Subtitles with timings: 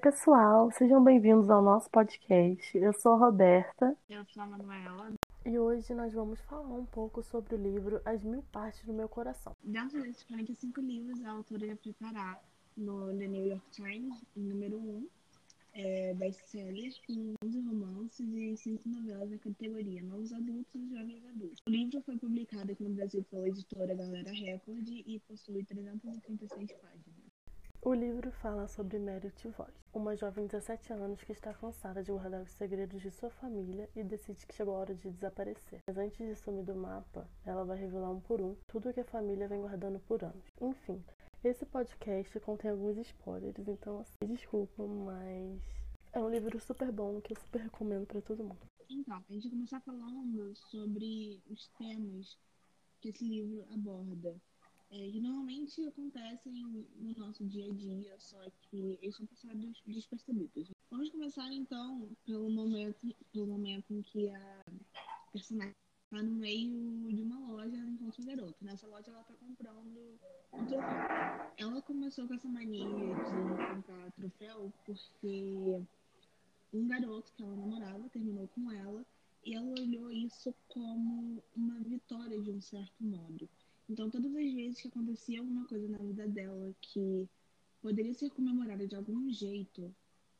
[0.00, 2.76] pessoal, sejam bem-vindos ao nosso podcast.
[2.78, 5.12] Eu sou a Roberta Eu sou a Manuela.
[5.44, 9.10] e hoje nós vamos falar um pouco sobre o livro As Mil Partes do Meu
[9.10, 9.54] Coração.
[9.62, 12.42] Dentro desses 45 livros, a autora ia preparar
[12.78, 15.08] no The New York Times, em número 1,
[15.74, 21.62] é, best-seller, com 11 romances e 5 novelas na categoria Novos Adultos e Jovens Adultos.
[21.66, 27.19] O livro foi publicado aqui no Brasil pela editora Galera Record e possui 336 páginas.
[27.82, 32.12] O livro fala sobre Meredith Voss, uma jovem de 17 anos que está cansada de
[32.12, 35.80] guardar os segredos de sua família e decide que chegou a hora de desaparecer.
[35.86, 39.04] Mas antes de sumir do mapa, ela vai revelar um por um tudo que a
[39.04, 40.44] família vem guardando por anos.
[40.60, 41.02] Enfim,
[41.42, 45.58] esse podcast contém alguns spoilers, então assim, desculpa, mas
[46.12, 48.60] é um livro super bom que eu super recomendo para todo mundo.
[48.90, 52.36] Então, a gente começar falando sobre os temas
[53.00, 54.38] que esse livro aborda.
[54.92, 56.52] É, normalmente acontecem
[56.96, 60.68] no nosso dia a dia, só que eles são passados despercebidos.
[60.90, 62.98] Vamos começar então pelo momento,
[63.32, 64.64] pelo momento em que a
[65.32, 65.74] personagem
[66.04, 68.64] está no meio de uma loja e encontra um garoto.
[68.64, 70.18] Nessa loja ela está comprando
[70.52, 71.52] um troféu.
[71.56, 75.80] Ela começou com essa mania de comprar troféu porque
[76.72, 79.06] um garoto que ela namorava terminou com ela
[79.44, 83.48] e ela olhou isso como uma vitória de um certo modo.
[83.90, 87.28] Então, todas as vezes que acontecia alguma coisa na vida dela que
[87.82, 89.92] poderia ser comemorada de algum jeito,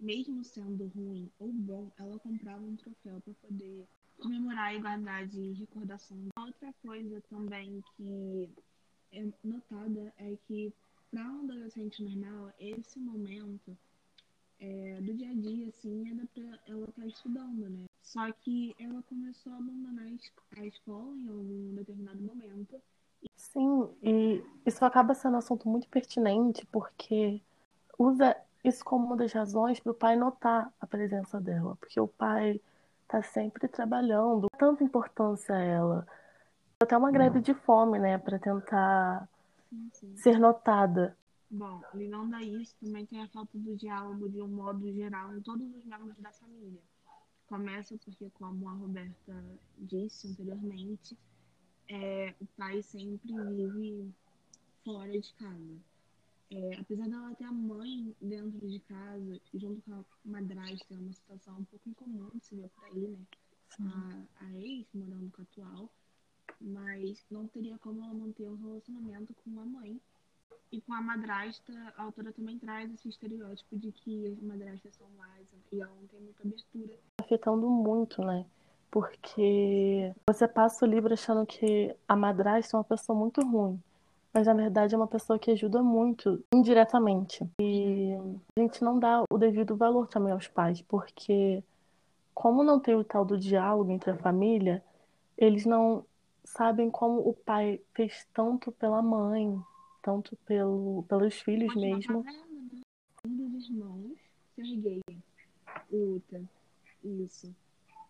[0.00, 3.86] mesmo sendo ruim ou bom, ela comprava um troféu para poder
[4.18, 6.18] comemorar e guardar de recordação.
[6.36, 8.50] Outra coisa também que
[9.12, 10.72] é notada é que
[11.12, 13.78] para um adolescente normal, esse momento
[14.58, 17.84] é, do dia a dia, assim, era pra ela estar estudando, né?
[18.02, 20.08] Só que ela começou a abandonar
[20.56, 22.82] a escola em algum determinado momento.
[23.36, 27.42] Sim, e isso acaba sendo um assunto muito pertinente porque
[27.98, 32.08] usa isso como uma das razões para o pai notar a presença dela, porque o
[32.08, 32.60] pai
[33.02, 36.06] está sempre trabalhando, tanta importância a ela.
[36.80, 39.28] Até uma greve de fome, né, para tentar
[39.70, 40.16] Sim, sim.
[40.16, 41.16] ser notada.
[41.48, 45.40] Bom, ligando a isso, também tem a falta do diálogo de um modo geral em
[45.40, 46.80] todos os membros da família.
[47.46, 49.44] Começa porque, como a Roberta
[49.78, 51.16] disse anteriormente,
[51.88, 54.12] é, o pai sempre vive
[54.84, 55.76] fora de casa.
[56.50, 61.12] É, apesar dela ter a mãe dentro de casa, junto com a madrasta, é uma
[61.12, 63.18] situação um pouco incomum de se ver por aí, né?
[63.80, 65.90] A, a ex morando com a atual,
[66.60, 70.00] mas não teria como ela manter um relacionamento com a mãe.
[70.70, 75.08] E com a madrasta, a autora também traz esse estereótipo de que as madrastas são
[75.10, 76.98] mais e ela não tem muita abertura.
[77.18, 78.44] afetando muito, né?
[78.96, 83.78] Porque você passa o livro achando que a madrasta é uma pessoa muito ruim,
[84.32, 87.46] mas na verdade é uma pessoa que ajuda muito indiretamente.
[87.60, 88.14] E
[88.56, 91.62] a gente não dá o devido valor também aos pais, porque
[92.32, 94.82] como não tem o tal do diálogo entre a família,
[95.36, 96.02] eles não
[96.42, 99.60] sabem como o pai fez tanto pela mãe,
[100.02, 102.22] tanto pelo, pelos filhos Continua mesmo.
[102.22, 102.32] né?
[103.26, 104.16] Um dos irmãos
[104.54, 105.02] ser gay.
[105.92, 106.42] Uta.
[107.04, 107.54] Isso.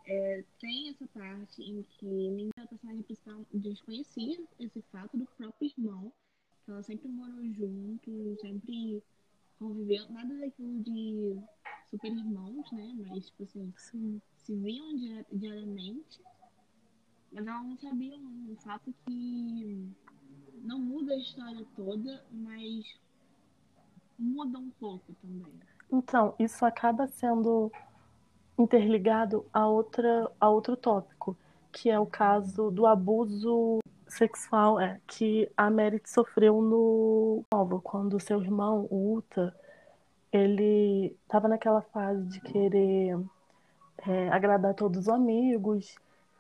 [0.07, 5.73] É, tem essa parte em que nem a personagem principal desconhecia esse fato do próprio
[5.77, 6.13] irmão,
[6.65, 9.03] que ela sempre morou junto, sempre
[9.59, 11.37] conviveu, nada daquilo de
[11.91, 12.95] super irmãos, né?
[12.99, 14.21] Mas, tipo assim, Sim.
[14.37, 16.21] se viam dia- diariamente,
[17.33, 19.89] mas ela não sabia um fato que
[20.63, 23.01] não muda a história toda, mas
[24.17, 25.53] muda um pouco também.
[25.93, 27.73] Então, isso acaba sendo
[28.59, 31.37] interligado a, outra, a outro tópico,
[31.73, 33.79] que é o caso do abuso
[34.09, 39.55] sexual é, que a Merit sofreu no novo, quando seu irmão, o Uta,
[40.33, 43.19] ele estava naquela fase de querer
[43.99, 45.95] é, agradar todos os amigos,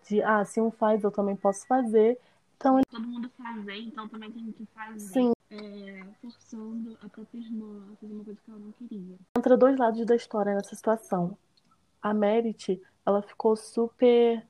[0.08, 2.18] de, ah, se um faz, eu também posso fazer.
[2.56, 4.98] Então, ele, Todo mundo fazer, então também tem que fazer.
[5.00, 9.16] sim, É, forçando a própria irmã a fazer uma coisa que ela não queria.
[9.36, 11.36] entra dois lados da história nessa situação.
[12.02, 14.44] A Merit, ela ficou super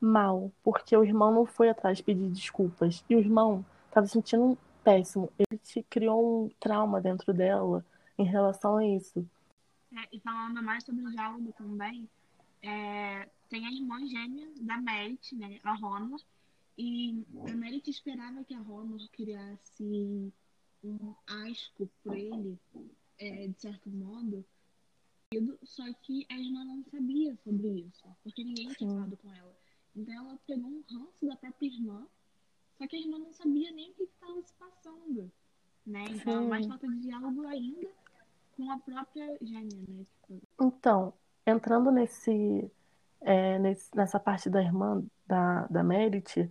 [0.00, 3.04] mal, porque o irmão não foi atrás pedir desculpas.
[3.08, 5.30] E o irmão estava se sentindo péssimo.
[5.38, 7.84] Ele te criou um trauma dentro dela
[8.16, 9.28] em relação a isso.
[9.94, 12.08] É, e falando mais sobre o diálogo também,
[12.62, 16.20] é, tem a irmã gêmea da Merit, né, a Honor,
[16.76, 20.32] e a Merit esperava que a Honor criasse
[20.84, 22.58] um asco por ele,
[23.18, 24.44] é, de certo modo,
[25.62, 29.54] só que a irmã não sabia sobre isso, porque ninguém tinha falado com ela.
[29.94, 32.06] Então ela pegou um ranço da própria irmã,
[32.78, 35.30] só que a irmã não sabia nem o que estava se passando,
[35.86, 36.04] né?
[36.10, 36.48] Então, Sim.
[36.48, 37.88] mais falta de diálogo ainda
[38.56, 40.06] com a própria gênia, né?
[40.60, 41.12] Então,
[41.46, 42.70] entrando nesse,
[43.20, 46.50] é, nesse, nessa parte da irmã da, da Merit,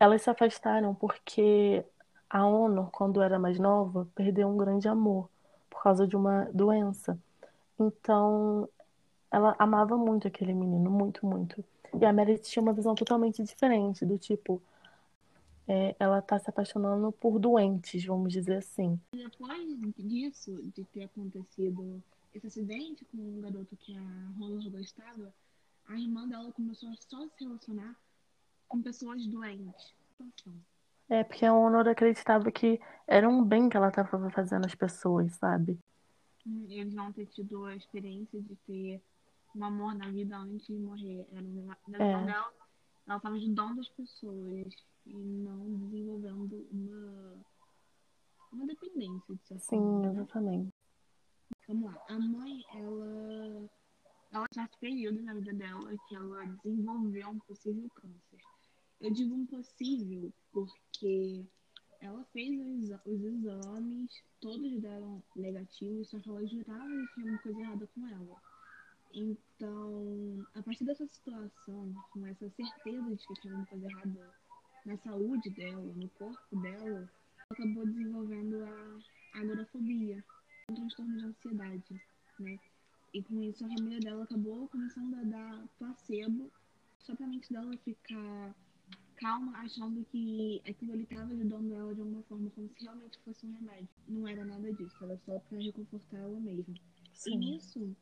[0.00, 1.84] elas se afastaram porque
[2.28, 5.28] a ONU, quando era mais nova, perdeu um grande amor
[5.70, 7.18] por causa de uma doença.
[7.78, 8.68] Então,
[9.30, 11.64] ela amava muito aquele menino, muito, muito.
[12.00, 14.60] E a Merit tinha uma visão totalmente diferente, do tipo,
[15.66, 18.98] é, ela tá se apaixonando por doentes, vamos dizer assim.
[19.12, 22.02] Depois disso, de ter acontecido
[22.34, 24.02] esse acidente com um garoto que a
[24.40, 25.32] Honor gostava,
[25.86, 27.96] a irmã dela começou a só se relacionar
[28.66, 29.94] com pessoas doentes.
[31.08, 35.32] É, porque a Honor acreditava que era um bem que ela estava fazendo às pessoas,
[35.34, 35.78] sabe?
[36.68, 39.02] Eles não ter tido a experiência de ter
[39.54, 41.26] um amor na vida antes de morrer.
[41.32, 42.12] Era uma, na é.
[43.06, 44.74] ela estava ajudando as pessoas
[45.06, 47.44] e não desenvolvendo uma,
[48.52, 50.10] uma dependência, de certa Sim, forma.
[50.10, 50.72] exatamente.
[51.66, 52.04] Vamos lá.
[52.08, 53.70] A mãe, ela,
[54.32, 58.40] ela certo período na vida dela que ela desenvolveu um possível câncer.
[59.00, 61.46] Eu digo um possível porque
[62.00, 67.60] ela fez os, exames, todos deram negativos, só que ela jurava que tinha uma coisa
[67.60, 68.42] errada com ela.
[69.12, 74.34] Então, a partir dessa situação, com essa certeza de que tinha uma coisa errada
[74.86, 77.10] na saúde dela, no corpo dela, ela
[77.50, 80.24] acabou desenvolvendo a agorafobia,
[80.70, 82.02] um transtorno de ansiedade,
[82.38, 82.58] né?
[83.12, 86.52] E com isso a família dela acabou começando a dar placebo
[86.98, 88.54] só pra mente dela ficar
[89.18, 93.46] calma, achando que aquilo ali estava ajudando ela de alguma forma, como se realmente fosse
[93.46, 93.88] um remédio.
[94.06, 96.74] Não era nada disso, era só para reconfortar ela mesma.
[97.12, 97.34] Sim.
[97.34, 97.96] E nisso,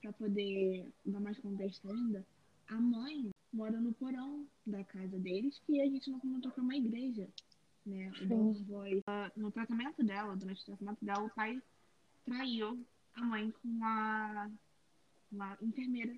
[0.00, 2.26] para poder dar mais contexto ainda,
[2.68, 6.62] a mãe mora no porão da casa deles, que a gente não comentou que é
[6.62, 7.28] uma igreja,
[7.84, 8.12] né?
[8.30, 9.02] O Boy,
[9.36, 11.60] no tratamento dela, durante o tratamento dela, o pai
[12.24, 14.50] traiu a mãe com uma,
[15.32, 16.14] uma enfermeira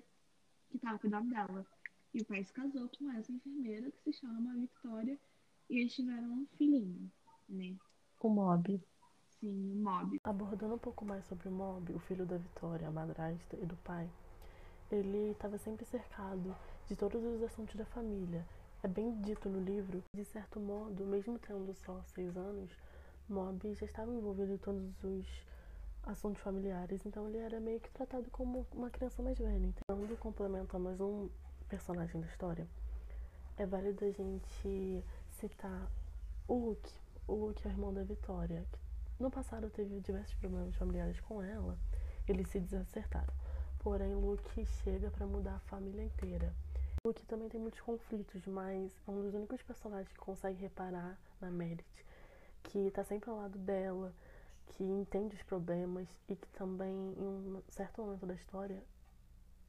[0.69, 1.65] que estava cuidando dela.
[2.13, 5.19] E o pai se casou com essa enfermeira que se chama Victoria
[5.69, 7.11] e eles tiveram um filhinho,
[7.49, 7.75] né?
[8.19, 8.79] O Mob.
[9.39, 10.21] Sim, o Mob.
[10.23, 13.75] Abordando um pouco mais sobre o Mob, o filho da Victoria, a madrasta e do
[13.77, 14.07] pai,
[14.91, 16.55] ele estava sempre cercado
[16.87, 18.45] de todos os assuntos da família.
[18.83, 22.69] É bem dito no livro, de certo modo, mesmo tendo só seis anos,
[23.27, 25.25] Mob já estava envolvido em todos os
[26.03, 29.65] assuntos familiares, então ele era meio que tratado como uma criança mais velha.
[29.65, 31.29] Então, complementa mais um
[31.73, 32.67] personagem da história,
[33.57, 35.91] é válido a gente citar
[36.47, 36.93] o Luke.
[37.27, 38.63] O Luke é o irmão da Vitória.
[39.19, 41.75] No passado teve diversos problemas familiares com ela,
[42.27, 43.33] eles se desacertaram.
[43.79, 46.53] Porém, Luke chega para mudar a família inteira.
[47.03, 51.49] Luke também tem muitos conflitos, mas é um dos únicos personagens que consegue reparar na
[51.49, 51.83] Merit,
[52.61, 54.13] que tá sempre ao lado dela,
[54.67, 58.79] que entende os problemas e que também, em um certo momento da história,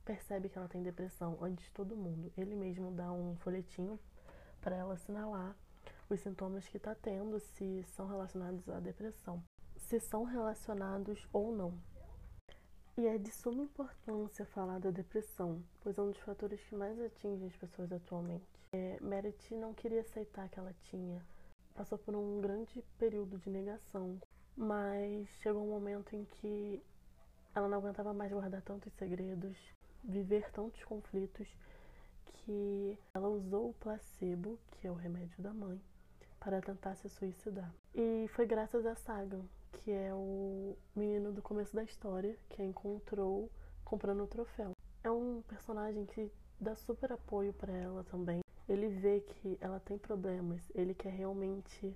[0.04, 2.32] percebe que ela tem depressão antes de todo mundo.
[2.36, 3.98] Ele mesmo dá um folhetinho
[4.60, 5.56] para ela assinalar
[6.08, 9.42] os sintomas que está tendo, se são relacionados à depressão,
[9.76, 11.74] se são relacionados ou não.
[12.96, 17.00] E é de suma importância falar da depressão, pois é um dos fatores que mais
[17.00, 18.46] atinge as pessoas atualmente.
[18.72, 21.20] É, Merit não queria aceitar que ela tinha,
[21.74, 24.20] passou por um grande período de negação,
[24.56, 26.80] mas chegou um momento em que
[27.54, 29.56] ela não aguentava mais guardar tantos segredos,
[30.04, 31.48] viver tantos conflitos
[32.26, 35.80] que ela usou o placebo, que é o remédio da mãe,
[36.38, 37.72] para tentar se suicidar.
[37.94, 42.64] E foi graças a Sagan, que é o menino do começo da história, que a
[42.64, 43.50] encontrou
[43.84, 44.72] comprando o troféu.
[45.02, 46.30] É um personagem que
[46.60, 48.40] dá super apoio para ela também.
[48.68, 51.94] Ele vê que ela tem problemas, ele quer realmente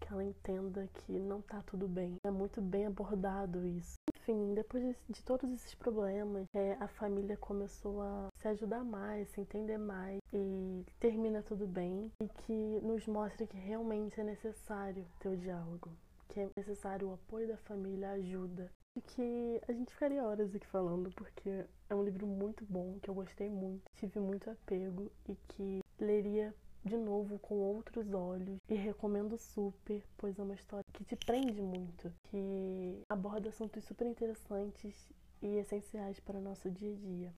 [0.00, 2.16] que ela entenda que não tá tudo bem.
[2.24, 3.95] É muito bem abordado isso.
[4.28, 9.28] Enfim, depois de, de todos esses problemas, é, a família começou a se ajudar mais,
[9.28, 15.06] se entender mais e termina tudo bem e que nos mostra que realmente é necessário
[15.20, 15.92] ter o diálogo,
[16.28, 18.68] que é necessário o apoio da família, a ajuda.
[18.96, 23.08] E que a gente ficaria horas aqui falando, porque é um livro muito bom, que
[23.08, 26.52] eu gostei muito, tive muito apego e que leria
[26.86, 31.60] de novo com outros olhos e recomendo super, pois é uma história que te prende
[31.60, 34.94] muito, que aborda assuntos super interessantes
[35.42, 37.34] e essenciais para o nosso dia a dia.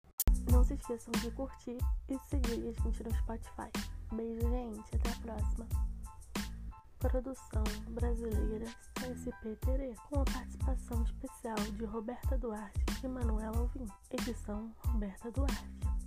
[0.53, 1.79] Não se esqueçam de curtir
[2.09, 3.71] e seguir a gente no Spotify.
[4.13, 4.97] Beijo, gente.
[4.97, 5.67] Até a próxima.
[6.99, 13.87] Produção brasileira SPTR, com a participação especial de Roberta Duarte e Manuela Alvim.
[14.11, 15.98] Edição Roberta Duarte.